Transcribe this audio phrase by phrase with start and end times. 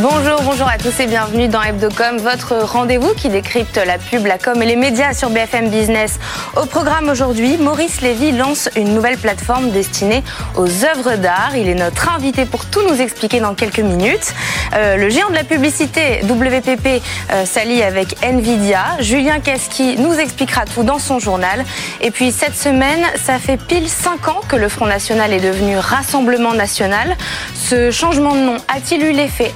[0.00, 4.38] Bonjour, bonjour à tous et bienvenue dans Hebdocom, votre rendez-vous qui décrypte la pub, la
[4.38, 6.20] com et les médias sur BFM Business.
[6.56, 10.22] Au programme aujourd'hui, Maurice Lévy lance une nouvelle plateforme destinée
[10.56, 11.56] aux œuvres d'art.
[11.56, 14.34] Il est notre invité pour tout nous expliquer dans quelques minutes.
[14.74, 18.84] Euh, le géant de la publicité, WPP, euh, s'allie avec Nvidia.
[19.00, 21.64] Julien Kaski nous expliquera tout dans son journal.
[22.00, 25.76] Et puis cette semaine, ça fait pile 5 ans que le Front National est devenu
[25.76, 27.16] Rassemblement National.
[27.56, 29.52] Ce changement de nom a-t-il eu l'effet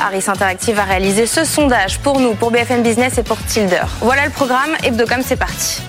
[0.00, 3.82] Harris Interactive a réalisé ce sondage pour nous, pour BFM Business et pour Tilder.
[4.00, 4.70] Voilà le programme.
[4.82, 5.82] Hebdocom, c'est parti.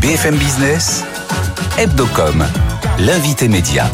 [0.00, 1.04] BFM Business,
[1.78, 2.44] Hebdocom,
[2.98, 3.90] l'invité média.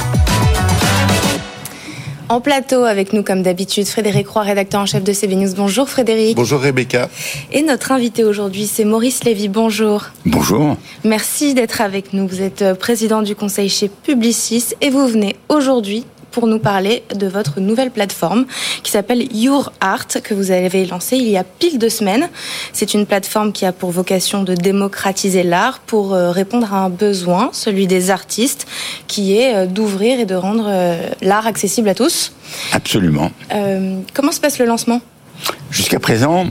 [2.29, 5.55] En plateau avec nous, comme d'habitude, Frédéric Roy, rédacteur en chef de CB News.
[5.55, 6.35] Bonjour Frédéric.
[6.35, 7.09] Bonjour Rebecca.
[7.53, 9.49] Et notre invité aujourd'hui, c'est Maurice Lévy.
[9.49, 10.07] Bonjour.
[10.27, 10.77] Bonjour.
[11.05, 12.27] Merci d'être avec nous.
[12.27, 17.05] Vous êtes euh, président du conseil chez Publicis et vous venez aujourd'hui pour nous parler
[17.15, 18.47] de votre nouvelle plateforme
[18.83, 22.29] qui s'appelle Your Art que vous avez lancée il y a pile deux semaines.
[22.73, 26.89] C'est une plateforme qui a pour vocation de démocratiser l'art pour euh, répondre à un
[26.91, 28.67] besoin, celui des artistes,
[29.07, 32.33] qui est euh, d'ouvrir et de rendre euh, l'art accessible à tous.
[32.73, 33.31] Absolument.
[33.55, 35.01] Euh, comment se passe le lancement?
[35.71, 36.47] Jusqu'à présent,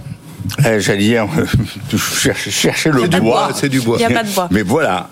[0.65, 1.27] euh, j'allais dire,
[1.97, 3.45] chercher, chercher le C'est du bois.
[3.47, 3.97] bois, c'est du bois.
[3.99, 4.47] Il y a pas de bois.
[4.51, 5.09] Mais voilà,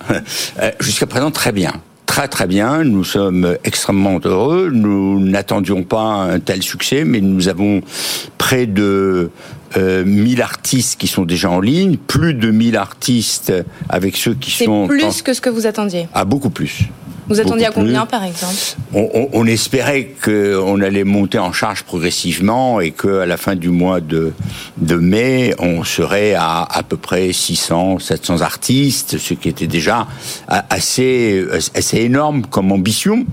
[0.61, 1.73] Euh, jusqu'à présent, très bien.
[2.10, 4.72] Très très bien, nous sommes extrêmement heureux.
[4.74, 6.02] Nous n'attendions pas
[6.34, 7.82] un tel succès, mais nous avons
[8.40, 9.30] près de
[9.78, 13.54] euh, 1000 artistes qui sont déjà en ligne, plus de 1000 artistes
[13.90, 14.88] avec ceux qui C'est sont...
[14.88, 16.08] plus en- que ce que vous attendiez.
[16.16, 16.90] Ah, beaucoup plus.
[17.30, 17.82] Vous attendiez à plus.
[17.84, 18.54] combien, par exemple
[18.94, 23.70] On, on- on espérait qu'on allait monter en charge progressivement et qu'à la fin du
[23.70, 24.34] mois de,
[24.78, 30.08] de mai, on serait à à peu près 600, 700 artistes, ce qui était déjà
[30.48, 31.45] assez,
[31.76, 33.26] assez énorme comme ambition.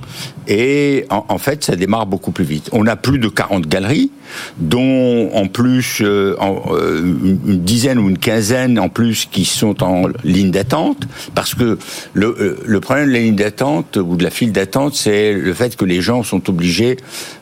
[0.48, 2.68] Et en, en fait, ça démarre beaucoup plus vite.
[2.72, 4.10] On a plus de 40 galeries,
[4.58, 9.82] dont en plus euh, en, euh, une dizaine ou une quinzaine en plus qui sont
[9.82, 11.78] en ligne d'attente, parce que
[12.14, 15.54] le, euh, le problème de la ligne d'attente ou de la file d'attente, c'est le
[15.54, 16.96] fait que les gens sont obligés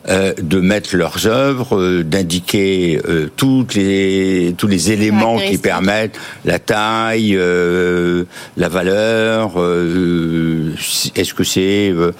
[0.09, 6.19] euh, de mettre leurs œuvres, euh, d'indiquer euh, toutes les tous les éléments qui permettent
[6.44, 8.25] la taille, euh,
[8.56, 10.75] la valeur, euh,
[11.16, 12.12] est-ce que c'est euh,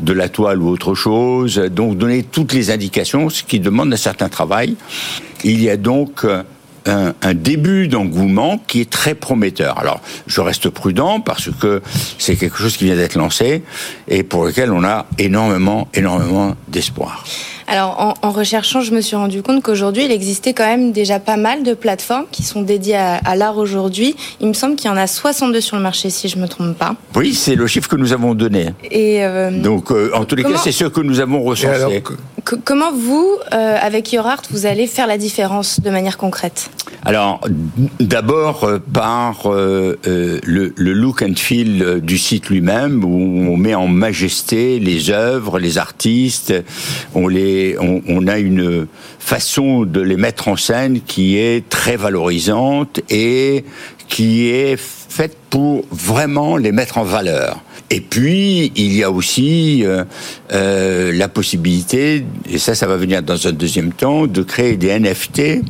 [0.00, 1.56] de la toile ou autre chose.
[1.56, 4.76] Donc donner toutes les indications, ce qui demande un certain travail.
[5.44, 6.42] Il y a donc euh,
[6.86, 9.78] un, un début d'engouement qui est très prometteur.
[9.78, 11.82] Alors, je reste prudent parce que
[12.18, 13.62] c'est quelque chose qui vient d'être lancé
[14.08, 17.24] et pour lequel on a énormément, énormément d'espoir.
[17.72, 21.20] Alors, en, en recherchant, je me suis rendu compte qu'aujourd'hui, il existait quand même déjà
[21.20, 24.16] pas mal de plateformes qui sont dédiées à, à l'art aujourd'hui.
[24.40, 26.76] Il me semble qu'il y en a 62 sur le marché, si je me trompe
[26.76, 26.96] pas.
[27.14, 28.70] Oui, c'est le chiffre que nous avons donné.
[28.90, 31.68] Et euh, Donc, euh, en tous les Comment- cas, c'est ce que nous avons recensé.
[31.68, 31.92] alors,
[32.44, 36.70] que- comment vous, euh, avec Your Art, vous allez faire la différence de manière concrète?
[37.04, 37.40] Alors,
[38.00, 43.48] d'abord euh, par euh, euh, le, le look and feel euh, du site lui-même, où
[43.50, 46.52] on met en majesté les œuvres, les artistes,
[47.14, 48.86] on les, on, on a une
[49.18, 53.64] façon de les mettre en scène qui est très valorisante et
[54.08, 57.62] qui est faite pour vraiment les mettre en valeur.
[57.92, 60.04] Et puis, il y a aussi euh,
[60.52, 64.96] euh, la possibilité, et ça, ça va venir dans un deuxième temps, de créer des
[64.96, 65.62] NFT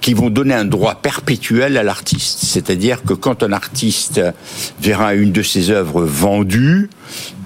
[0.00, 2.38] qui vont donner un droit perpétuel à l'artiste.
[2.44, 4.22] C'est-à-dire que quand un artiste
[4.80, 6.88] verra une de ses œuvres vendue,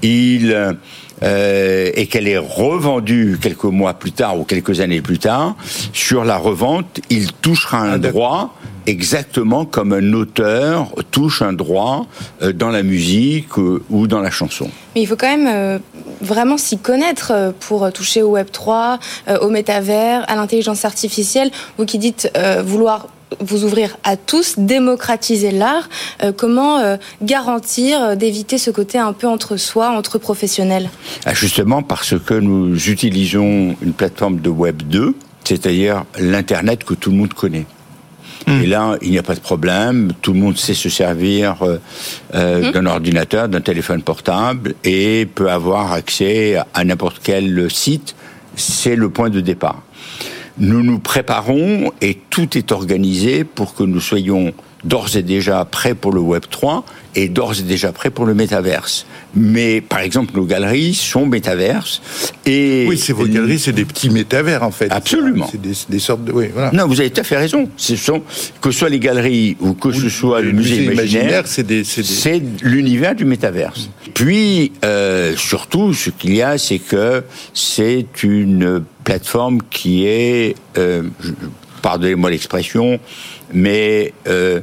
[0.02, 0.76] il
[1.22, 5.56] euh, et qu'elle est revendue quelques mois plus tard ou quelques années plus tard,
[5.92, 8.54] sur la revente, il touchera un droit
[8.86, 12.06] exactement comme un auteur touche un droit
[12.42, 14.68] euh, dans la musique euh, ou dans la chanson.
[14.94, 15.80] Mais il faut quand même
[16.20, 18.98] vraiment s'y connaître pour toucher au Web 3,
[19.28, 21.50] euh, au métavers, à l'intelligence artificielle.
[21.78, 22.30] Vous qui dites
[22.64, 23.06] vouloir
[23.40, 25.88] vous ouvrir à tous, démocratiser l'art,
[26.22, 30.90] euh, comment euh, garantir euh, d'éviter ce côté un peu entre soi, entre professionnels?
[31.24, 35.14] Ah, Justement parce que nous utilisons une plateforme de Web 2,
[35.44, 37.66] c'est-à-dire l'Internet que tout le monde connaît.
[38.46, 40.12] Et là, il n'y a pas de problème.
[40.20, 41.78] Tout le monde sait se servir euh,
[42.34, 48.14] euh, d'un ordinateur, d'un téléphone portable et peut avoir accès à n'importe quel site.
[48.56, 49.82] C'est le point de départ.
[50.56, 54.52] Nous nous préparons et tout est organisé pour que nous soyons
[54.84, 56.84] d'ores et déjà prêt pour le Web 3
[57.16, 59.06] et d'ores et déjà prêt pour le métaverse.
[59.34, 62.02] Mais par exemple, nos galeries sont métaverses
[62.46, 64.90] et oui, c'est vos galeries, c'est des petits métavers en fait.
[64.90, 65.48] Absolument.
[65.50, 66.70] C'est des, sortes de oui, voilà.
[66.72, 67.68] Non, vous avez tout à fait raison.
[67.76, 68.22] Ce sont
[68.60, 71.84] que ce soit les galeries ou que ce soit le, musée, imaginaire, c'est des...
[72.62, 73.90] l'univers du métaverse.
[74.14, 81.02] Puis euh, surtout, ce qu'il y a, c'est que c'est une plateforme qui est, euh,
[81.82, 82.98] pardonnez-moi l'expression,
[83.52, 84.60] mais euh,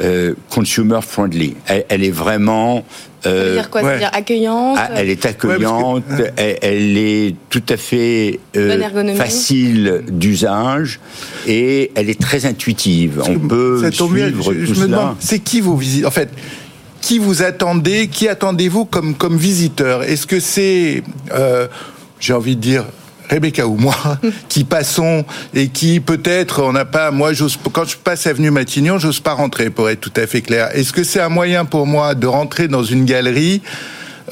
[0.00, 1.54] euh, consumer friendly.
[1.66, 2.84] Elle, est vraiment.
[3.26, 3.98] Euh, dire quoi?
[3.98, 4.78] Dire accueillante?
[4.80, 6.04] Ah, elle est accueillante.
[6.36, 8.80] elle, est tout à fait euh,
[9.14, 10.98] facile d'usage
[11.46, 13.22] et elle est très intuitive.
[13.28, 16.30] On peut suivre je, tout me demande, c'est qui vos visites En fait,
[17.02, 20.04] qui vous attendez Qui attendez-vous comme comme visiteur?
[20.04, 21.02] Est-ce que c'est,
[22.18, 22.86] j'ai envie de dire,
[23.30, 23.94] Rebecca ou moi,
[24.48, 25.24] qui passons
[25.54, 29.34] et qui peut-être on n'a pas, moi j'ose, quand je passe avenue Matignon, j'ose pas
[29.34, 30.68] rentrer pour être tout à fait clair.
[30.74, 33.62] Est-ce que c'est un moyen pour moi de rentrer dans une galerie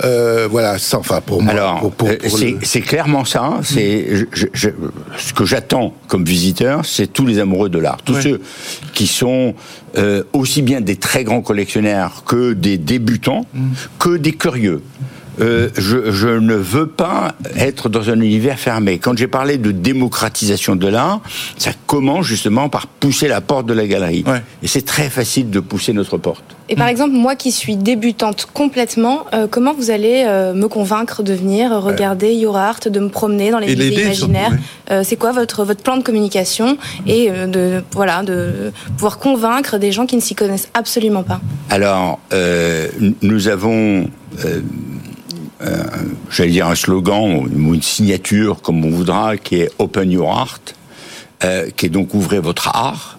[0.05, 1.53] euh, voilà, enfin pour moi.
[1.53, 2.17] Alors, euh,
[2.63, 3.61] c'est clairement ça.
[3.63, 8.41] C'est ce que j'attends comme visiteur, c'est tous les amoureux de l'art, tous ceux
[8.95, 9.55] qui sont
[9.99, 13.69] euh, aussi bien des très grands collectionneurs que des débutants, mm.
[13.99, 14.83] que des curieux.
[15.41, 18.99] Euh, je, je, ne veux pas être dans un univers fermé.
[18.99, 21.21] Quand j'ai parlé de démocratisation de l'art,
[21.57, 24.25] ça commence justement par pousser la porte de la galerie.
[24.63, 26.45] Et c'est très facile de pousser notre porte.
[26.69, 31.25] Et par exemple, moi qui suis débutante complètement, euh, comment vous allez euh, me convaincre
[31.25, 34.53] de venir regarder Your Art, de me promener dans les musées imaginaires
[35.03, 36.77] C'est quoi votre, votre plan de communication
[37.07, 41.41] et de, voilà, de pouvoir convaincre des gens qui ne s'y connaissent absolument pas?
[41.71, 42.21] Alors,
[43.23, 44.07] nous avons
[44.45, 44.61] euh,
[46.31, 50.75] j'allais dire un slogan ou une signature, comme on voudra, qui est Open Your Heart,
[51.45, 53.19] euh, qui est donc ouvrez votre art.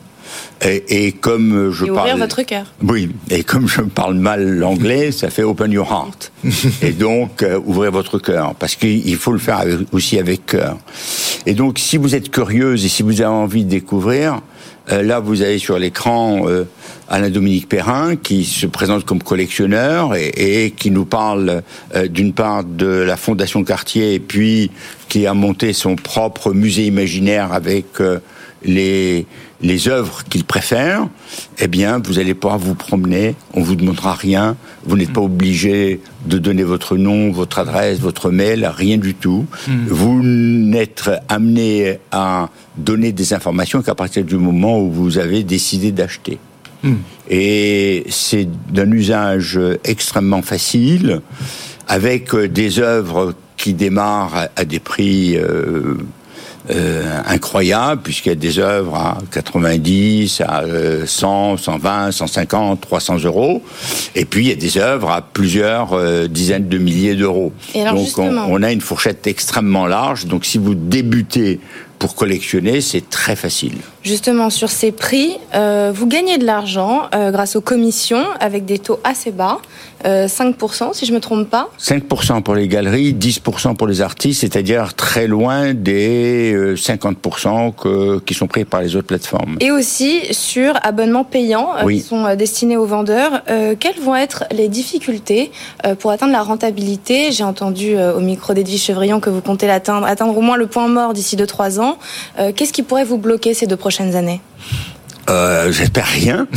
[0.64, 2.66] Et, et comme je et parle, votre cœur.
[2.84, 6.32] Oui, et comme je parle mal l'anglais, ça fait Open Your Heart.
[6.84, 10.78] et donc euh, ouvrez votre cœur, parce qu'il faut le faire aussi avec cœur.
[11.46, 14.42] Et donc, si vous êtes curieuse et si vous avez envie de découvrir,
[14.92, 16.66] euh, là, vous avez sur l'écran euh,
[17.08, 21.64] Alain-Dominique Perrin qui se présente comme collectionneur et, qui nous parle
[21.96, 24.72] euh, d'une part de la Fondation Cartier et puis
[25.08, 27.86] qui a monté son propre musée imaginaire avec
[28.64, 29.26] les
[29.62, 31.08] les œuvres qu'il préfère,
[31.60, 34.56] eh bien, vous allez pouvoir vous promener, on vous demandera rien,
[34.86, 39.46] vous n'êtes pas obligé de donner votre nom, votre adresse, votre mail, rien du tout.
[39.68, 39.86] Hmm.
[39.88, 45.92] Vous n'êtes amené à donner des informations qu'à partir du moment où vous avez décidé
[45.92, 46.40] d'acheter.
[46.84, 46.96] Hmm.
[47.30, 51.22] Et c'est d'un usage extrêmement facile,
[51.88, 55.98] avec des œuvres qui démarrent à des prix euh,
[56.70, 60.64] euh, incroyable, puisqu'il y a des œuvres à 90, à
[61.06, 63.64] 100, 120, 150, 300 euros.
[64.16, 67.52] Et puis, il y a des œuvres à plusieurs euh, dizaines de milliers d'euros.
[67.74, 70.26] Donc, on, a une fourchette extrêmement large.
[70.26, 71.60] Donc, si vous débutez
[71.98, 73.78] pour collectionner, c'est très facile.
[74.04, 78.80] Justement, sur ces prix, euh, vous gagnez de l'argent euh, grâce aux commissions avec des
[78.80, 79.60] taux assez bas,
[80.04, 81.70] 5% euh, si je ne me trompe pas.
[81.80, 88.34] 5% pour les galeries, 10% pour les artistes, c'est-à-dire très loin des 50% que, qui
[88.34, 89.58] sont pris par les autres plateformes.
[89.60, 93.44] Et aussi sur abonnements payants qui sont destinés aux vendeurs.
[93.80, 95.52] quelles vont être les difficultés
[96.00, 97.32] pour atteindre la rentabilité?
[97.32, 100.88] J'ai entendu au micro d'Edwige Chevrillon que vous comptez l'atteindre, atteindre au moins le point
[100.88, 102.00] mort d'ici 2-3 ans.
[102.40, 104.42] Euh, qu'est-ce qui pourrait vous bloquer ces deux prochaines années
[105.30, 106.48] euh, J'espère rien.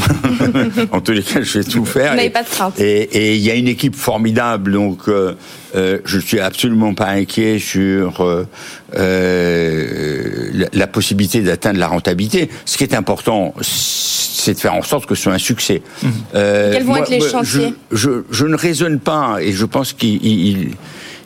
[0.92, 2.12] en tous les cas, je vais tout faire.
[2.12, 2.78] Vous n'avez pas de crainte.
[2.80, 5.34] Et il y a une équipe formidable, donc euh,
[5.76, 8.46] euh, je suis absolument pas inquiet sur euh,
[8.96, 12.48] euh, la, possibilité d'atteindre la rentabilité.
[12.64, 15.82] Ce qui est important, c'est de faire en sorte que ce soit un succès.
[16.02, 16.08] Mmh.
[16.32, 20.70] Quels vont être les chantiers je, je, je, ne raisonne pas, et je pense qu'il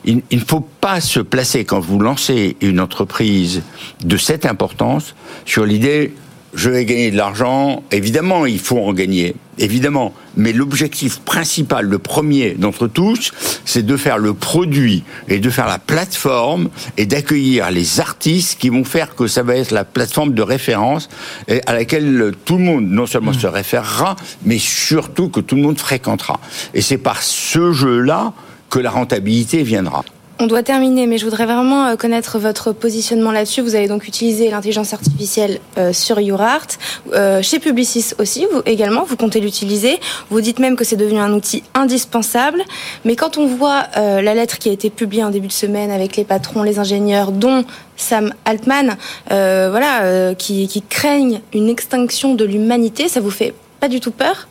[0.05, 3.61] il, ne faut pas se placer quand vous lancez une entreprise
[4.03, 5.15] de cette importance
[5.45, 6.13] sur l'idée
[6.53, 7.83] je vais gagner de l'argent.
[7.91, 10.13] Évidemment, il faut en gagner, évidemment.
[10.35, 13.31] Mais l'objectif principal, le premier d'entre tous,
[13.65, 18.69] c'est de faire le produit et de faire la plateforme et d'accueillir les artistes qui
[18.69, 21.09] vont faire que ça va être la plateforme de référence
[21.47, 25.61] et à laquelle tout le monde non seulement se référera, mais surtout que tout le
[25.61, 26.39] monde fréquentera.
[26.73, 28.33] Et c'est par ce jeu-là
[28.69, 30.03] que la rentabilité viendra.
[30.41, 33.59] On doit terminer, mais je voudrais vraiment euh, connaître votre positionnement là-dessus.
[33.59, 36.67] Vous avez donc utilisé l'intelligence artificielle euh, sur YourArt.
[37.13, 39.99] Euh, chez Publicis aussi, vous également, vous comptez l'utiliser.
[40.29, 42.63] Vous dites même que c'est devenu un outil indispensable.
[43.03, 46.15] Mais quand on voit la lettre qui a été publiée en début de semaine avec
[46.15, 47.65] les patrons, les ingénieurs, dont
[47.97, 48.95] Sam Altman,
[49.27, 54.47] voilà, qui, qui craignent une extinction de l'humanité, ça vous fait pas du tout peur?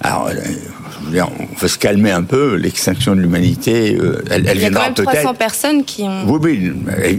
[0.00, 2.54] Alors, euh, on va se calmer un peu.
[2.54, 5.10] L'extinction de l'humanité, euh, elle, elle viendra peut-être.
[5.12, 6.24] Il y a 300 personnes qui ont.
[6.26, 6.72] Oui, oui,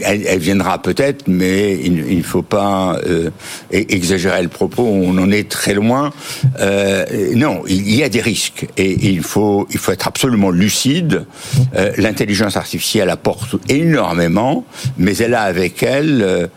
[0.04, 3.30] elle, viendra peut-être, mais il ne faut pas euh,
[3.72, 4.84] exagérer le propos.
[4.84, 6.12] On en est très loin.
[7.36, 11.26] non, il y a des risques et il faut il faut être absolument lucide.
[11.98, 14.66] L'intelligence artificielle apporte énormément,
[14.98, 16.50] mais elle a avec elle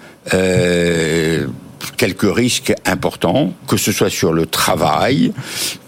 [1.92, 5.32] quelques risques importants, que ce soit sur le travail,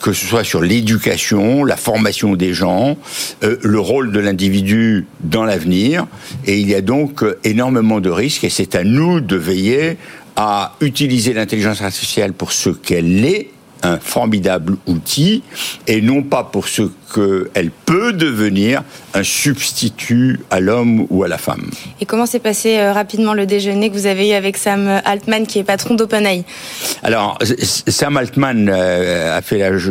[0.01, 2.97] que ce soit sur l'éducation, la formation des gens,
[3.43, 6.07] euh, le rôle de l'individu dans l'avenir.
[6.47, 9.97] Et il y a donc euh, énormément de risques et c'est à nous de veiller
[10.37, 13.49] à utiliser l'intelligence artificielle pour ce qu'elle est,
[13.83, 15.43] un formidable outil,
[15.87, 16.83] et non pas pour ce
[17.15, 18.83] qu'elle peut devenir
[19.15, 21.71] un substitut à l'homme ou à la femme.
[22.01, 25.47] Et comment s'est passé euh, rapidement le déjeuner que vous avez eu avec Sam Altman,
[25.47, 26.45] qui est patron d'OpenAI?
[27.03, 29.41] Alors, Sam Altman euh,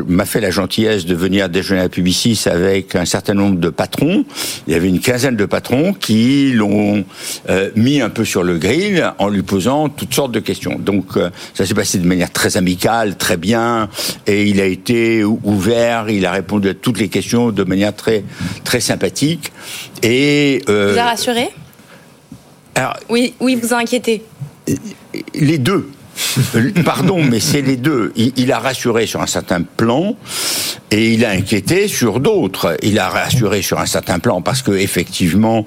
[0.07, 4.25] m'a fait la gentillesse de venir déjeuner à Publicis avec un certain nombre de patrons.
[4.67, 7.03] Il y avait une quinzaine de patrons qui l'ont
[7.49, 10.77] euh, mis un peu sur le grill en lui posant toutes sortes de questions.
[10.77, 11.17] Donc,
[11.53, 13.74] ça s'est passé de manière très amicale, très bien,
[14.27, 18.23] et il a été ouvert, il a répondu à toutes les questions de manière très,
[18.63, 19.51] très sympathique.
[20.03, 21.49] Et, euh, vous a rassuré?
[23.09, 24.23] Oui, oui, vous a inquiété?
[25.33, 25.89] Les deux.
[26.85, 28.11] Pardon, mais c'est les deux.
[28.15, 30.15] Il, a rassuré sur un certain plan
[30.91, 32.77] et il a inquiété sur d'autres.
[32.83, 35.65] Il a rassuré sur un certain plan parce que effectivement,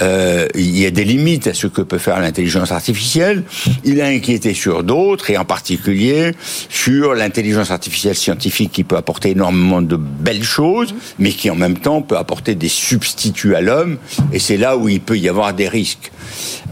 [0.00, 3.44] euh, il y a des limites à ce que peut faire l'intelligence artificielle.
[3.84, 6.32] Il a inquiété sur d'autres et en particulier
[6.68, 11.78] sur l'intelligence artificielle scientifique qui peut apporter énormément de belles choses, mais qui en même
[11.78, 13.98] temps peut apporter des substituts à l'homme.
[14.32, 16.12] Et c'est là où il peut y avoir des risques.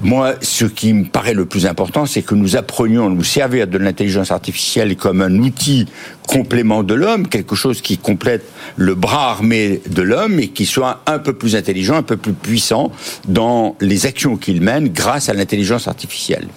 [0.02, 3.66] Moi, ce qui me paraît le plus important, c'est que nous apprenions à nous servir
[3.66, 5.86] de l'intelligence artificielle comme un outil
[6.26, 8.44] complément de l'homme, quelque chose qui complète
[8.76, 12.34] le bras armé de l'homme et qui soit un peu plus intelligent, un peu plus
[12.34, 12.92] puissant
[13.26, 16.48] dans les actions qu'il mène grâce à l'intelligence artificielle.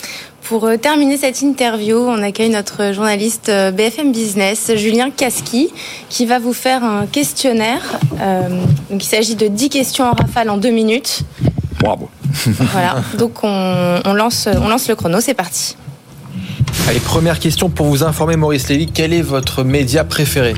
[0.43, 5.69] Pour euh, terminer cette interview, on accueille notre journaliste euh, BFM Business, Julien Kaski,
[6.09, 7.99] qui va vous faire un questionnaire.
[8.19, 8.49] Euh,
[8.89, 11.21] il s'agit de 10 questions en rafale en deux minutes.
[11.79, 12.09] Bravo.
[12.71, 15.75] Voilà, donc on, lance, on lance le chrono, c'est parti.
[16.87, 20.53] Allez, première question pour vous informer, Maurice Lévy, quel est votre média préféré?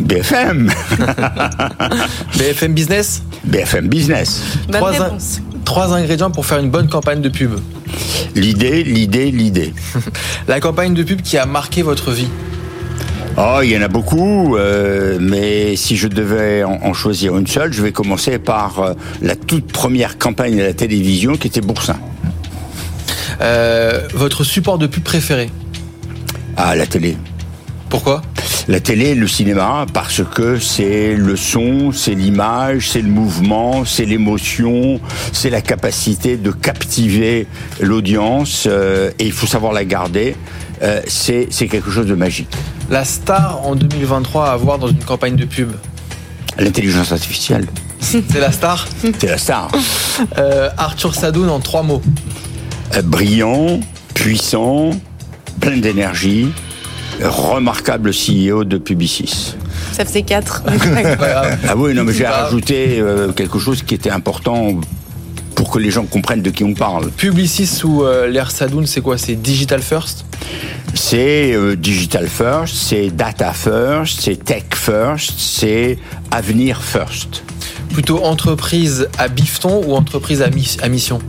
[0.00, 0.72] BFM
[2.38, 3.22] BFM Business?
[3.44, 4.42] BFM Business.
[4.70, 4.92] trois,
[5.64, 7.60] trois ingrédients pour faire une bonne campagne de pub.
[8.34, 9.74] L'idée, l'idée, l'idée.
[10.48, 12.28] La campagne de pub qui a marqué votre vie
[13.36, 17.72] Oh, il y en a beaucoup, euh, mais si je devais en, choisir une seule,
[17.72, 21.96] je vais commencer par euh, la toute première campagne à la télévision qui était Boursin.
[23.40, 25.48] Euh, votre support de pub préféré?
[26.56, 27.16] Ah, la télé.
[27.88, 28.20] Pourquoi?
[28.68, 34.04] La télé, le cinéma, parce que c'est le son, c'est l'image, c'est le mouvement, c'est
[34.04, 35.00] l'émotion,
[35.32, 37.46] c'est la capacité de captiver
[37.80, 38.66] l'audience,
[39.18, 40.36] et il faut savoir la garder.
[41.06, 42.54] c'est quelque chose de magique
[42.90, 45.70] la star en 2023 à avoir dans une campagne de pub
[46.58, 47.66] L'intelligence artificielle.
[48.00, 49.70] C'est la star C'est la star.
[50.36, 52.02] Euh, Arthur Sadoun en trois mots.
[52.96, 53.80] Euh, brillant,
[54.14, 54.90] puissant,
[55.60, 56.48] plein d'énergie,
[57.22, 59.54] remarquable CEO de Publicis.
[59.92, 60.62] Ça faisait quatre.
[61.68, 64.80] ah oui, non, mais j'ai rajouté euh, quelque chose qui était important
[65.70, 67.12] pour que les gens comprennent de qui on parle.
[67.12, 69.16] Publicis sous l'ère Sadoun, c'est quoi?
[69.18, 70.24] C'est digital first?
[70.94, 75.96] C'est euh, digital first, c'est data first, c'est tech first, c'est
[76.32, 77.44] avenir first.
[77.92, 81.20] Plutôt entreprise à bifton ou entreprise à, mission?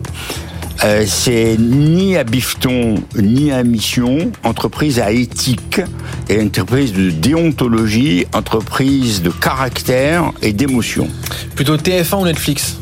[0.83, 5.81] Euh, c'est ni à bifton ni à mission, entreprise à éthique
[6.29, 11.07] et entreprise de déontologie, entreprise de caractère et d'émotion.
[11.53, 12.80] Plutôt TF1 ou Netflix?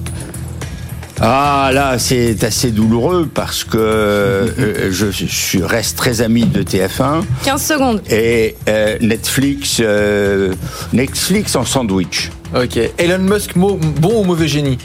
[1.21, 7.23] Ah là, c'est assez douloureux parce que euh, je, reste très ami de TF1.
[7.43, 8.01] 15 secondes.
[8.09, 10.53] Et euh, Netflix, euh,
[10.93, 12.31] Netflix en sandwich.
[12.55, 12.79] Ok.
[12.97, 14.77] Elon Musk, bon ou mauvais génie?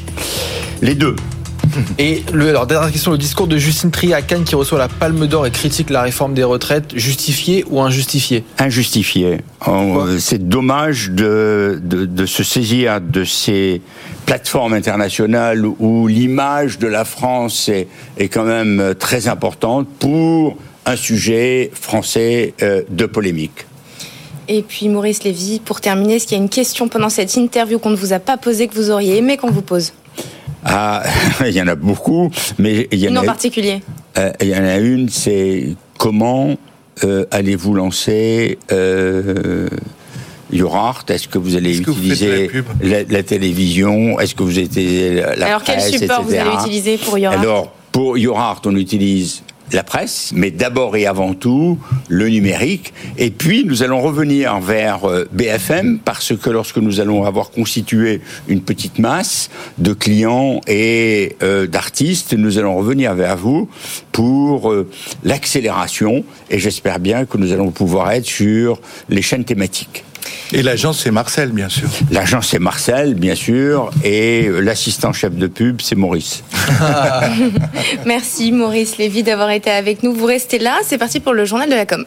[0.83, 1.17] Les deux.
[1.99, 4.88] Et le, alors, dernière question, le discours de Justine Trier à Cannes qui reçoit la
[4.88, 8.45] Palme d'Or et critique la réforme des retraites, justifié ou injustifié?
[8.59, 9.38] Injustifié.
[9.66, 13.81] Oh, c'est dommage de, de, de, se saisir de ces
[14.26, 17.88] plateformes internationales où l'image de la France est,
[18.19, 23.66] est, quand même très importante pour un sujet français euh, de polémique.
[24.49, 27.78] Et puis Maurice Lévy, pour terminer, est-ce qu'il y a une question pendant cette interview
[27.78, 29.93] qu'on ne vous a pas posée que vous auriez aimé qu'on vous pose?
[30.64, 31.02] Ah,
[31.47, 33.83] il y en a beaucoup, mais il y en une a en particulier.
[34.18, 35.68] Euh, il y en a une, c'est
[35.99, 36.56] comment
[37.04, 39.68] euh, allez-vous lancer euh,
[40.52, 41.04] Urart?
[41.09, 42.50] Est-ce que vous allez Est-ce que vous la utiliser
[42.83, 44.18] la, la télévision?
[44.21, 44.76] Est-ce que vous êtes
[45.37, 46.49] la Alors quel presse, support vous etc.
[46.49, 49.42] allez utiliser pour Yorart Alors, pour Urart, on utilise
[49.75, 51.78] la presse, mais d'abord et avant tout
[52.09, 52.93] le numérique.
[53.19, 58.21] Et puis, nous allons revenir vers euh, BFM parce que lorsque nous allons avoir constitué
[58.49, 63.69] une petite masse de clients et euh, d'artistes, nous allons revenir vers vous
[64.12, 64.88] pour euh,
[65.25, 66.25] l'accélération.
[66.50, 70.04] Et j'espère bien que nous allons pouvoir être sur les chaînes thématiques.
[70.53, 71.88] Et l'agence, c'est Marcel, bien sûr.
[72.11, 76.45] L'agent, c'est Marcel, bien sûr, et l'assistant chef de pub, c'est Maurice.
[78.07, 80.12] Merci Maurice Lévy d'avoir été avec nous.
[80.12, 82.05] Vous restez là, c'est parti pour le journal de la com.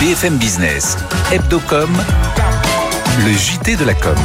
[0.00, 0.96] BFM Business,
[1.32, 1.90] Hebdocom,
[3.24, 4.16] le JT de la com.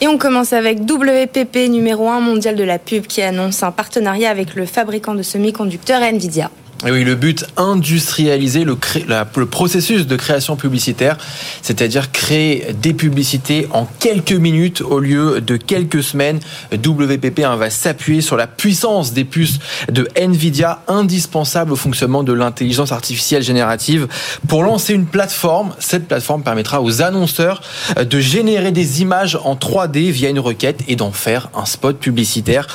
[0.00, 4.28] Et on commence avec WPP numéro 1 mondial de la pub qui annonce un partenariat
[4.28, 6.50] avec le fabricant de semi-conducteurs Nvidia.
[6.84, 8.76] Oui, le but, industrialiser le,
[9.08, 11.16] le processus de création publicitaire,
[11.62, 16.38] c'est-à-dire créer des publicités en quelques minutes au lieu de quelques semaines.
[16.72, 19.58] WPP va s'appuyer sur la puissance des puces
[19.90, 24.06] de Nvidia, indispensable au fonctionnement de l'intelligence artificielle générative.
[24.46, 27.62] Pour lancer une plateforme, cette plateforme permettra aux annonceurs
[27.96, 31.98] euh, de générer des images en 3D via une requête et d'en faire un spot
[31.98, 32.66] publicitaire.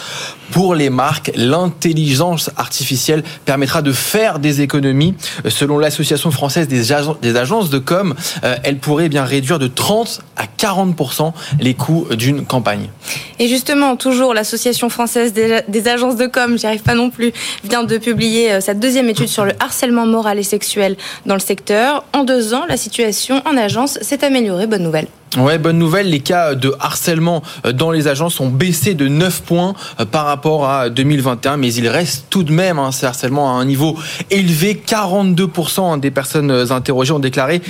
[0.52, 5.16] Pour les marques, l'intelligence artificielle permettra de faire des économies.
[5.46, 9.60] Euh, Selon l'Association française des, agen- des agences de com, euh, elle pourrait bien réduire
[9.60, 12.90] de 30 à 40% les coûts d'une campagne.
[13.40, 17.32] Et justement, toujours l'association française des, des agences de com, j'y arrive pas non plus,
[17.64, 21.40] vient de publier euh, sa deuxième étude sur le harcèlement moral et sexuel dans le
[21.40, 22.04] secteur.
[22.14, 24.68] En deux ans, la situation en agence s'est améliorée.
[24.68, 25.08] Bonne nouvelle.
[25.38, 29.44] Ouais, bonne nouvelle, les cas de harcèlement euh, dans les agences ont baissé de 9
[29.44, 33.58] points euh, par rapport à 2021, mais il reste tout de même hein, ces harcèlements
[33.58, 33.98] à un niveau
[34.30, 34.82] élevé.
[34.86, 37.62] 42% hein, des personnes euh, interrogées ont déclaré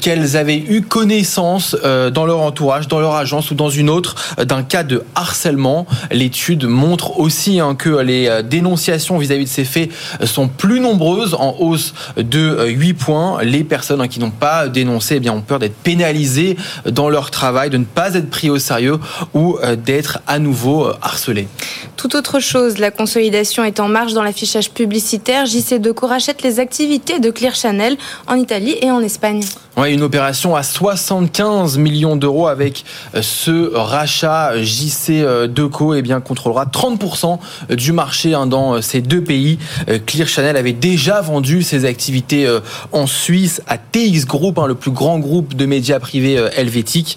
[0.00, 1.76] qu'elles avaient eu connaissance
[2.12, 5.86] dans leur entourage, dans leur agence ou dans une autre d'un cas de harcèlement.
[6.10, 9.90] L'étude montre aussi hein, que les dénonciations vis-à-vis de ces faits
[10.24, 13.42] sont plus nombreuses, en hausse de euh, 8 points.
[13.42, 16.56] Les personnes hein, qui n'ont pas dénoncé eh bien, ont peur d'être pénalisées
[16.90, 18.98] dans leur travail, de ne pas être pris au sérieux
[19.32, 21.48] ou euh, d'être à nouveau euh, harcelées.
[21.96, 25.46] Tout autre chose, la consolidation est en marche dans l'affichage publicitaire.
[25.46, 29.42] JC Deco rachète les activités de Clear Channel en Italie et en Espagne.
[29.76, 32.84] Ouais, une opération à 75 millions d'euros avec
[33.16, 38.80] euh, ce rachat JC euh, Deco et bien contrôlera 30% du marché hein, dans euh,
[38.80, 39.58] ces deux pays.
[40.06, 42.46] Clear Channel avait déjà vendu ses activités
[42.92, 47.16] en Suisse à TX Group, hein, le plus grand groupe de médias privés euh, helvétique.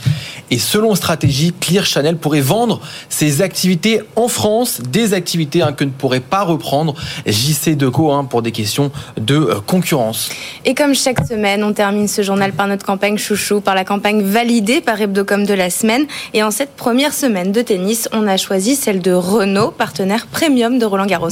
[0.49, 5.83] Et selon stratégie, Clear Channel pourrait vendre ses activités en France, des activités hein, que
[5.83, 10.29] ne pourrait pas reprendre JC Deco pour des questions de concurrence.
[10.65, 14.21] Et comme chaque semaine, on termine ce journal par notre campagne chouchou, par la campagne
[14.21, 16.05] validée par Hebdocom de la semaine.
[16.33, 20.79] Et en cette première semaine de tennis, on a choisi celle de Renault, partenaire premium
[20.79, 21.29] de Roland Garros.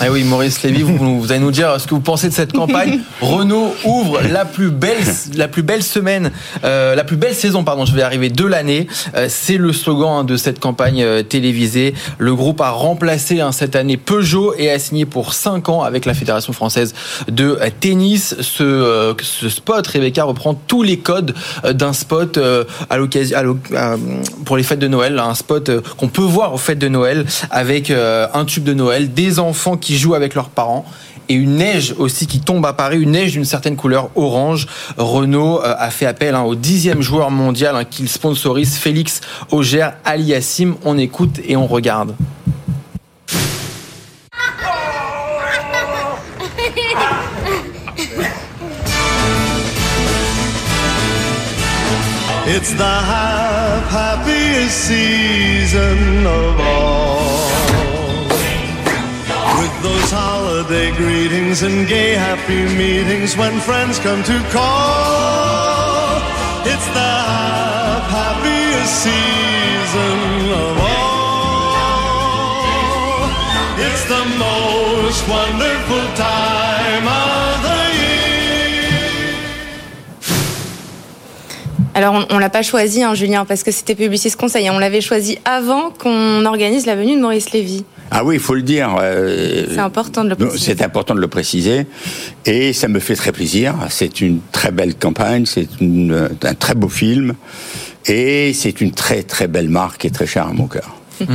[0.00, 2.52] Ah oui, Maurice Lévy, vous, vous allez nous dire ce que vous pensez de cette
[2.52, 3.00] campagne.
[3.20, 4.98] Renault ouvre la plus belle,
[5.34, 6.30] la plus belle semaine,
[6.64, 8.86] euh, la plus belle saison, pardon, je vais arriver de l'année.
[9.14, 11.94] Euh, C'est le slogan hein, de cette campagne euh, télévisée.
[12.18, 16.04] Le groupe a remplacé hein, cette année Peugeot et a signé pour 5 ans avec
[16.04, 16.94] la Fédération française
[17.28, 18.36] de tennis.
[18.40, 21.34] Ce, ce spot, Rebecca, reprend tous les codes
[21.64, 23.58] euh, d'un spot euh, à l'occasion,
[24.44, 27.26] pour les fêtes de Noël, un spot euh, qu'on peut voir aux fêtes de Noël
[27.50, 30.84] avec un tube de Noël, des enfants qui jouent avec leurs parents
[31.28, 34.66] et une neige aussi qui tombe à Paris, une neige d'une certaine couleur orange.
[34.96, 40.74] Renault a fait appel hein, au dixième joueur mondial hein, qu'il sponsorise, Félix Auger Aliassim.
[40.84, 42.14] On écoute et on regarde.
[52.54, 57.48] It's the hap- happiest season of all.
[59.60, 66.20] With those holiday greetings and gay happy meetings when friends come to call.
[66.72, 70.18] It's the hap- happiest season
[70.64, 71.32] of all.
[73.86, 76.71] It's the most wonderful time
[81.94, 84.70] Alors, on, on l'a pas choisi, hein, Julien, parce que c'était Publicis Conseil.
[84.70, 87.84] On l'avait choisi avant qu'on organise la venue de Maurice Lévy.
[88.10, 88.96] Ah oui, il faut le dire.
[89.00, 90.64] euh, C'est important de le préciser.
[90.74, 91.86] C'est important de le préciser.
[92.46, 93.74] Et ça me fait très plaisir.
[93.90, 97.34] C'est une très belle campagne, c'est euh, un très beau film.
[98.06, 100.96] Et c'est une très très belle marque et très chère à mon cœur.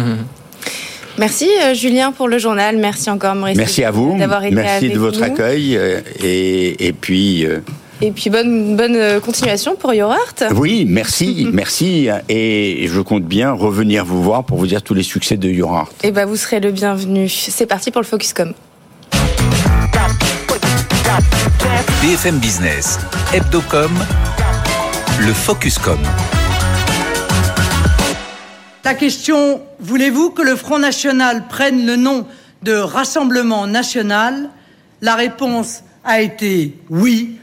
[1.17, 2.77] Merci euh, Julien pour le journal.
[2.77, 3.57] Merci encore Maurice.
[3.57, 4.15] Merci à vous.
[4.19, 5.23] D'avoir été Merci avec de votre nous.
[5.25, 5.79] accueil.
[6.23, 7.59] Et, et puis, euh,
[7.99, 10.51] Et puis bonne, bonne euh, continuation pour Your Art.
[10.55, 12.09] oui, merci, merci.
[12.29, 15.73] Et je compte bien revenir vous voir pour vous dire tous les succès de Your
[15.73, 15.89] Art.
[16.03, 17.27] Et ben vous serez le bienvenu.
[17.27, 18.53] C'est parti pour le Focuscom.
[22.03, 22.99] BFM Business,
[23.33, 23.91] Hebdocom,
[25.19, 25.97] le Focuscom.
[28.85, 32.27] La question voulez-vous que le Front National prenne le nom
[32.61, 34.49] de Rassemblement National?
[35.01, 37.39] La réponse a été oui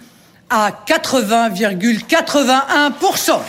[0.54, 3.40] à 80,81%.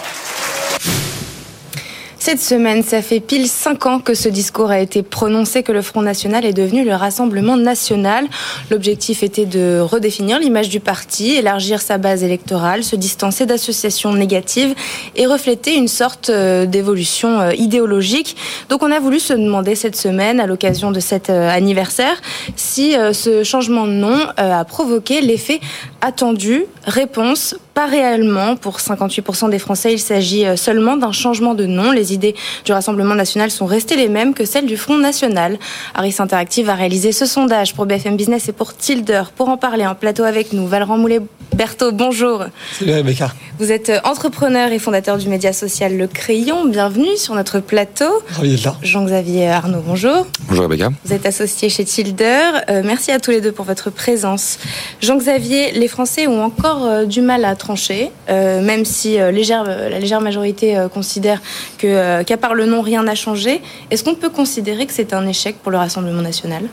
[2.25, 5.83] Cette semaine, ça fait pile cinq ans que ce discours a été prononcé, que le
[5.83, 8.25] Front National est devenu le Rassemblement National.
[8.71, 14.73] L'objectif était de redéfinir l'image du parti, élargir sa base électorale, se distancer d'associations négatives
[15.15, 18.35] et refléter une sorte euh, d'évolution euh, idéologique.
[18.69, 22.19] Donc on a voulu se demander cette semaine, à l'occasion de cet euh, anniversaire,
[22.55, 25.59] si ce changement de nom a provoqué l'effet
[26.05, 26.65] attendu.
[26.85, 28.55] Réponse, pas réellement.
[28.55, 31.91] Pour 58% des Français, il s'agit euh, seulement d'un changement de nom.
[31.91, 35.57] Les idées du Rassemblement national sont restées les mêmes que celles du Front national.
[35.95, 39.23] Harris Interactive a réalisé ce sondage pour BFM Business et pour Tilder.
[39.35, 42.45] Pour en parler en plateau avec nous, Valran Moulet-Berthaud, bonjour.
[42.71, 43.31] Salut Rebecca.
[43.57, 46.65] Vous êtes euh, entrepreneur et fondateur du média social Le Crayon.
[46.65, 48.21] Bienvenue sur notre plateau.
[48.29, 48.75] Ravi d'être là.
[48.83, 50.27] Jean-Xavier Arnaud, bonjour.
[50.49, 50.91] Bonjour Rebecca.
[51.03, 52.51] Vous êtes associé chez Tilder.
[52.69, 54.59] Euh, merci à tous les deux pour votre présence.
[55.01, 59.63] Jean-Xavier, les Français ont encore euh, du mal à trancher, euh, même si euh, légère,
[59.63, 61.41] la légère majorité considère
[61.77, 63.61] qu'à part le nom, rien n'a changé.
[63.91, 66.63] Est-ce qu'on peut considérer que c'est un échec pour le Rassemblement national?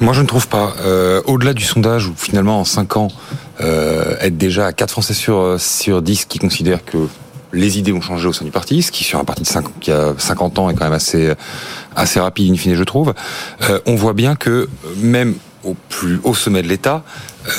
[0.00, 0.74] Moi je ne trouve pas.
[1.26, 3.08] Au-delà du sondage où finalement en 5 ans,
[3.60, 6.98] être déjà à 4 Français sur, sur 10 qui considèrent que
[7.52, 9.64] les idées ont changé au sein du parti, ce qui sur un parti de 5,
[9.80, 11.32] qui a 50 ans est quand même assez,
[11.94, 13.14] assez rapide in fine je trouve,
[13.86, 15.34] on voit bien que même
[15.64, 17.04] au plus haut sommet de l'État,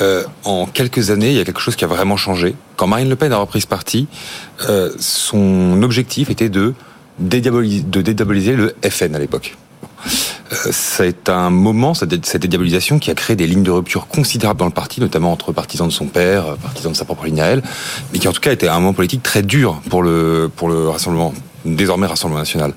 [0.00, 2.54] euh, en quelques années, il y a quelque chose qui a vraiment changé.
[2.76, 4.06] Quand Marine Le Pen a repris ce parti,
[4.68, 6.74] euh, son objectif était de
[7.18, 9.56] dédiaboliser, le FN à l'époque.
[10.52, 14.66] Euh, C'est un moment, cette dédiabolisation, qui a créé des lignes de rupture considérables dans
[14.66, 17.46] le parti, notamment entre partisans de son père, euh, partisans de sa propre ligne à
[17.46, 17.62] elle,
[18.12, 20.88] mais qui en tout cas était un moment politique très dur pour le, pour le
[20.88, 22.72] Rassemblement, désormais Rassemblement National.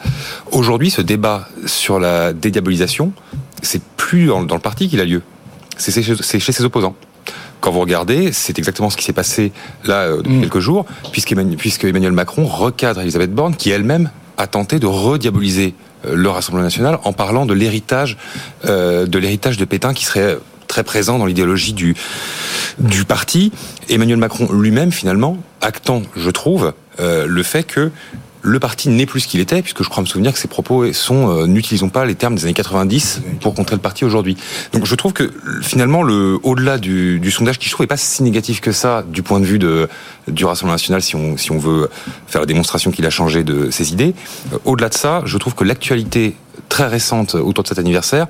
[0.52, 3.14] Aujourd'hui, ce débat sur la dédiabolisation,
[3.62, 5.22] c'est plus dans le parti qu'il a lieu,
[5.78, 6.96] c'est chez ses opposants.
[7.62, 9.52] Quand vous regardez, c'est exactement ce qui s'est passé
[9.86, 11.32] là euh, depuis quelques jours, puisque
[11.84, 15.74] Emmanuel Macron recadre Elisabeth Borne, qui elle-même a tenté de rediaboliser
[16.06, 18.18] euh, le Rassemblement national en parlant de l'héritage
[18.66, 21.96] euh, de l'héritage de Pétain qui serait très présent dans l'idéologie du
[22.78, 23.52] du parti.
[23.90, 27.92] Emmanuel Macron lui-même finalement actant, je trouve, euh, le fait que
[28.48, 30.94] le parti n'est plus ce qu'il était, puisque je crois me souvenir que ses propos
[30.94, 34.38] sont euh, n'utilisons pas les termes des années 90 pour contrer le parti aujourd'hui.
[34.72, 38.22] Donc je trouve que finalement, le au-delà du, du sondage qui je trouve pas si
[38.22, 39.90] négatif que ça du point de vue de
[40.28, 41.90] du Rassemblement national, si on si on veut
[42.28, 44.14] faire la démonstration qu'il a changé de ses idées.
[44.54, 46.36] Euh, au-delà de ça, je trouve que l'actualité
[46.70, 48.28] très récente autour de cet anniversaire,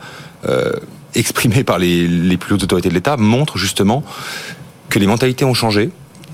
[0.48, 0.72] euh,
[1.14, 4.04] exprimée par les, les plus hautes autorités de l'État, montre justement
[4.90, 5.90] que les mentalités ont changé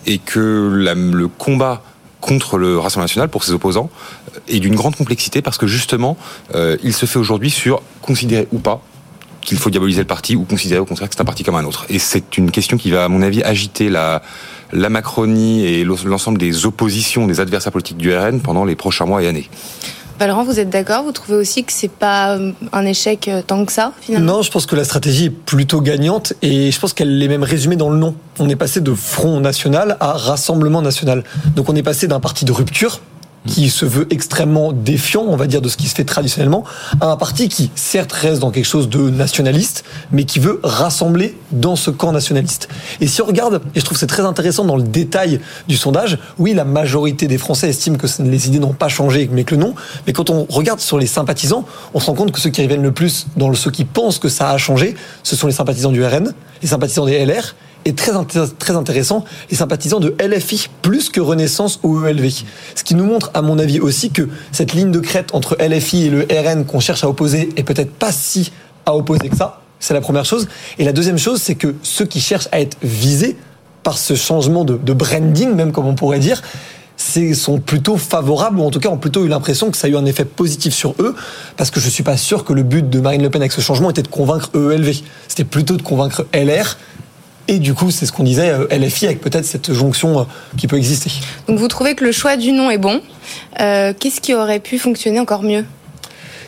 [0.06, 1.84] et que la- le combat
[2.22, 3.90] contre le Rassemblement national pour ses opposants
[4.36, 6.18] euh, est d'une grande complexité parce que justement,
[6.56, 8.82] euh, il se fait aujourd'hui sur considérer ou pas
[9.42, 11.66] qu'il faut diaboliser le parti ou considérer au contraire que c'est un parti comme un
[11.66, 11.86] autre.
[11.90, 14.22] Et c'est une question qui va, à mon avis, agiter la
[14.72, 19.28] Macronie et l'ensemble des oppositions, des adversaires politiques du RN pendant les prochains mois et
[19.28, 19.50] années.
[20.22, 21.02] Valran, vous êtes d'accord?
[21.02, 24.34] Vous trouvez aussi que c'est pas euh, un échec euh, tant que ça, finalement?
[24.34, 27.42] Non, je pense que la stratégie est plutôt gagnante et je pense qu'elle est même
[27.42, 28.14] résumée dans le nom.
[28.38, 31.24] On est passé de Front National à Rassemblement National.
[31.56, 33.02] Donc on est passé d'un parti de rupture
[33.48, 36.64] qui se veut extrêmement défiant, on va dire, de ce qui se fait traditionnellement,
[37.00, 41.38] à un parti qui, certes, reste dans quelque chose de nationaliste, mais qui veut rassembler
[41.52, 42.70] dans ce camp nationaliste.
[43.00, 46.20] Et si on regarde, et je trouve c'est très intéressant dans le détail du sondage,
[46.38, 49.62] oui, la majorité des Français estiment que les idées n'ont pas changé, mais que le
[49.62, 49.74] nom,
[50.06, 52.84] mais quand on regarde sur les sympathisants, on se rend compte que ceux qui reviennent
[52.84, 56.04] le plus dans ceux qui pensent que ça a changé, ce sont les sympathisants du
[56.04, 58.12] RN, les sympathisants des LR, et très,
[58.60, 62.44] très intéressant, les sympathisants de LFI, plus que Renaissance ou ELV.
[62.76, 66.06] Ce qui nous montre, à mon avis aussi, que cette ligne de crête entre LFI
[66.06, 68.52] et le RN qu'on cherche à opposer est peut-être pas si
[68.86, 69.62] à opposer que ça.
[69.80, 70.48] C'est la première chose.
[70.78, 73.36] Et la deuxième chose, c'est que ceux qui cherchent à être visés
[73.84, 76.42] par ce changement de, branding, même comme on pourrait dire,
[77.34, 79.96] sont plutôt favorables, ou en tout cas ont plutôt eu l'impression que ça a eu
[79.96, 81.16] un effet positif sur eux,
[81.58, 83.62] parce que je suis pas sûr que le but de Marine Le Pen avec ce
[83.62, 85.02] changement était de convaincre EELV.
[85.28, 86.78] C'était plutôt de convaincre LR.
[87.52, 90.24] Et du coup, c'est ce qu'on disait, euh, LFI, avec peut-être cette jonction euh,
[90.58, 91.12] qui peut exister.
[91.50, 93.02] Donc vous trouvez que le choix du nom est bon.
[93.60, 95.66] Euh, Qu'est-ce qui aurait pu fonctionner encore mieux?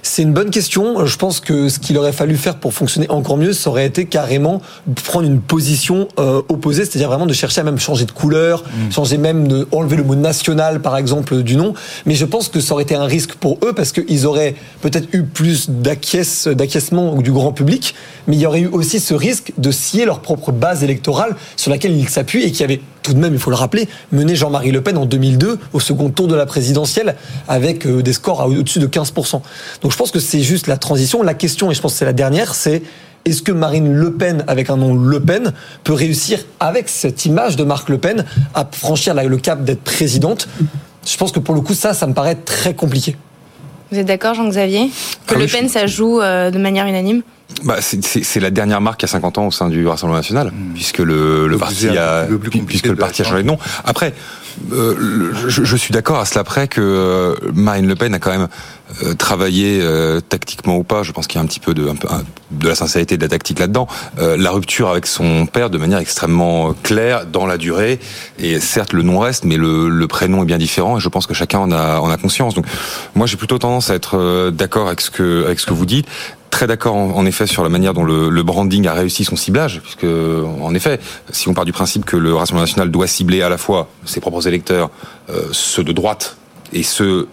[0.05, 1.05] C'est une bonne question.
[1.05, 4.03] Je pense que ce qu'il aurait fallu faire pour fonctionner encore mieux, ça aurait été
[4.05, 4.61] carrément
[5.05, 9.17] prendre une position euh, opposée, c'est-à-dire vraiment de chercher à même changer de couleur, changer
[9.17, 11.73] même de enlever le mot national par exemple du nom.
[12.05, 15.07] Mais je pense que ça aurait été un risque pour eux parce qu'ils auraient peut-être
[15.13, 17.95] eu plus d'acquiesce- d'acquiescement du grand public,
[18.27, 21.71] mais il y aurait eu aussi ce risque de scier leur propre base électorale sur
[21.71, 24.71] laquelle ils s'appuient et qui avait tout de même, il faut le rappeler, mené Jean-Marie
[24.71, 27.15] Le Pen en 2002 au second tour de la présidentielle
[27.49, 29.41] avec euh, des scores à au-dessus de 15%.
[29.81, 31.21] Donc je pense que c'est juste la transition.
[31.21, 32.81] La question, et je pense que c'est la dernière, c'est
[33.25, 35.53] est-ce que Marine Le Pen, avec un nom Le Pen,
[35.83, 38.25] peut réussir, avec cette image de Marc Le Pen,
[38.55, 40.47] à franchir le cap d'être présidente?
[41.05, 43.15] Je pense que pour le coup, ça, ça me paraît très compliqué.
[43.91, 44.89] Vous êtes d'accord, Jean-Xavier?
[45.27, 47.21] Que Ah Le Pen, ça joue euh, de manière unanime?
[47.65, 50.51] Bah, c'est- la dernière marque il y a 50 ans au sein du Rassemblement National,
[50.73, 52.25] puisque le, le parti a,
[52.65, 53.59] puisque le parti a changé de nom.
[53.85, 54.13] Après,
[54.71, 58.19] euh, le- je, je suis d'accord à cela près que euh, Marine Le Pen a
[58.19, 58.47] quand même
[59.03, 61.03] euh, travaillé euh, tactiquement ou pas.
[61.03, 63.17] Je pense qu'il y a un petit peu de, un peu, un- de la sincérité,
[63.17, 63.87] de la tactique là-dedans.
[64.19, 67.99] Euh, la rupture avec son père de manière extrêmement claire dans la durée.
[68.39, 70.97] Et certes, le nom reste, mais le, le prénom est bien différent.
[70.97, 72.55] Et je pense que chacun en a, en a conscience.
[72.55, 72.65] Donc,
[73.15, 75.85] moi, j'ai plutôt tendance à être euh, d'accord avec ce que avec ce que vous
[75.85, 76.07] dites.
[76.53, 79.35] Très d'accord en, en effet sur la manière dont le, le branding a réussi son
[79.35, 80.99] ciblage, puisque en effet,
[81.31, 84.19] si on part du principe que le Rassemblement national doit cibler à la fois ses
[84.19, 84.91] propres électeurs,
[85.31, 86.37] euh, ceux de droite
[86.71, 87.27] et ceux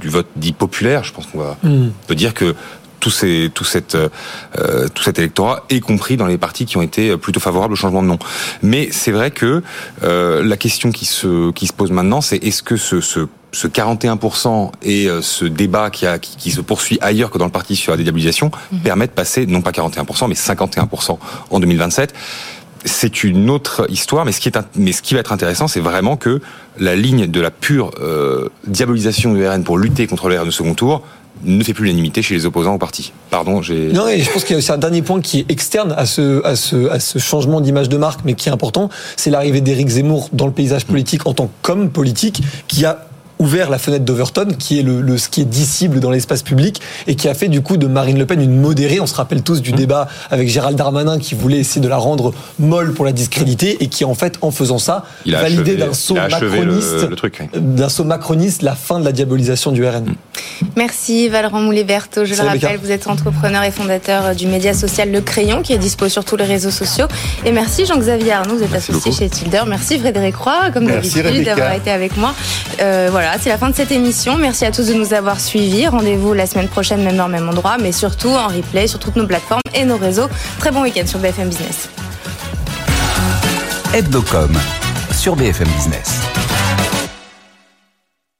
[0.00, 2.54] du vote dit populaire, je pense qu'on va on peut dire que
[3.00, 6.82] tout, ces, tout, cette, euh, tout cet électorat est compris dans les partis qui ont
[6.82, 8.18] été plutôt favorables au changement de nom.
[8.62, 9.62] Mais c'est vrai que
[10.02, 13.66] euh, la question qui se, qui se pose maintenant, c'est est-ce que ce, ce, ce
[13.66, 17.50] 41% et euh, ce débat qui, a, qui, qui se poursuit ailleurs que dans le
[17.50, 18.50] parti sur la dédiabolisation
[18.84, 21.18] permet de passer non pas 41% mais 51%
[21.50, 22.14] en 2027
[22.84, 26.40] c'est une autre histoire, mais ce qui, va être intéressant, c'est vraiment que
[26.78, 30.50] la ligne de la pure euh, diabolisation du RN pour lutter contre le RN de
[30.50, 31.02] second tour
[31.44, 33.12] ne fait plus l'unanimité chez les opposants au parti.
[33.30, 33.92] Pardon, j'ai...
[33.92, 36.04] Non, et je pense qu'il y a aussi un dernier point qui est externe à
[36.04, 39.60] ce, à ce, à ce changement d'image de marque, mais qui est important, c'est l'arrivée
[39.60, 43.06] d'Éric Zemmour dans le paysage politique en tant qu'homme politique, qui a
[43.40, 46.80] ouvert la fenêtre d'Overton, qui est le, le ce qui est disciple dans l'espace public
[47.06, 49.00] et qui a fait du coup de Marine Le Pen une modérée.
[49.00, 52.32] On se rappelle tous du débat avec Gérald Darmanin qui voulait essayer de la rendre
[52.58, 55.92] molle pour la discréditer et qui en fait en faisant ça Il a validé d'un
[55.92, 57.08] saut macroniste,
[57.54, 58.04] d'un saut
[58.62, 60.14] la fin de la diabolisation du RN.
[60.76, 62.24] Merci Valorant Moulet-Berthaud.
[62.24, 65.78] Je le rappelle, vous êtes entrepreneur et fondateur du média social Le Crayon qui est
[65.78, 67.06] dispo sur tous les réseaux sociaux.
[67.44, 69.22] Et merci Jean-Xavier Arnaud, vous êtes Merci associé beaucoup.
[69.22, 69.62] chez Tilder.
[69.66, 72.34] Merci Frédéric Roy, comme d'habitude, d'avoir été avec moi.
[72.80, 74.36] Euh, c'est la fin de cette émission.
[74.36, 75.86] Merci à tous de nous avoir suivis.
[75.86, 79.26] Rendez-vous la semaine prochaine, même heure, même endroit, mais surtout en replay sur toutes nos
[79.26, 80.28] plateformes et nos réseaux.
[80.58, 81.88] Très bon week-end sur BFM Business.
[83.92, 84.52] Hebdocom
[85.12, 86.39] sur BFM Business.